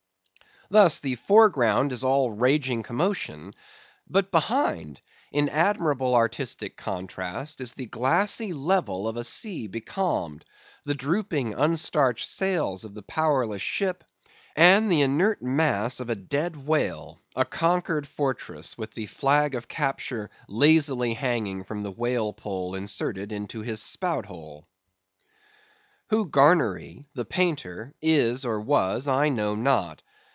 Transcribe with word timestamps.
Thus, 0.69 1.01
the 1.01 1.15
foreground 1.15 1.91
is 1.91 2.01
all 2.01 2.31
raging 2.31 2.81
commotion; 2.81 3.53
but 4.09 4.31
behind, 4.31 5.01
in 5.29 5.49
admirable 5.49 6.15
artistic 6.15 6.77
contrast, 6.77 7.59
is 7.59 7.73
the 7.73 7.87
glassy 7.87 8.53
level 8.53 9.05
of 9.09 9.17
a 9.17 9.23
sea 9.25 9.67
becalmed, 9.67 10.45
the 10.85 10.95
drooping 10.95 11.53
unstarched 11.55 12.25
sails 12.25 12.85
of 12.85 12.93
the 12.93 13.01
powerless 13.01 13.61
ship, 13.61 14.05
and 14.55 14.89
the 14.89 15.01
inert 15.01 15.41
mass 15.41 15.99
of 15.99 16.09
a 16.09 16.15
dead 16.15 16.55
whale, 16.65 17.19
a 17.35 17.43
conquered 17.43 18.07
fortress, 18.07 18.77
with 18.77 18.91
the 18.91 19.07
flag 19.07 19.55
of 19.55 19.67
capture 19.67 20.29
lazily 20.47 21.13
hanging 21.13 21.65
from 21.65 21.83
the 21.83 21.91
whale 21.91 22.31
pole 22.31 22.75
inserted 22.75 23.33
into 23.33 23.59
his 23.59 23.81
spout 23.83 24.25
hole. 24.27 24.65
Who 26.11 26.29
Garnery 26.29 27.07
the 27.13 27.25
painter 27.25 27.93
is, 28.01 28.45
or 28.45 28.61
was, 28.61 29.09
I 29.09 29.27
know 29.27 29.53
not. 29.53 30.01